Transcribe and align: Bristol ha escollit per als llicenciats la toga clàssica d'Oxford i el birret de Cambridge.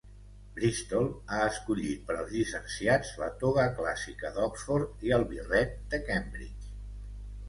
Bristol 0.53 1.07
ha 1.33 1.41
escollit 1.49 2.07
per 2.07 2.15
als 2.21 2.31
llicenciats 2.37 3.11
la 3.23 3.27
toga 3.43 3.65
clàssica 3.81 4.31
d'Oxford 4.39 5.05
i 5.11 5.13
el 5.19 5.27
birret 5.35 5.77
de 5.93 6.01
Cambridge. 6.09 6.71